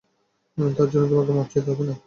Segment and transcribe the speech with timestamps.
[0.57, 1.99] তার জন্য তোমাকে মাফ চাইতে হবে না, মেস।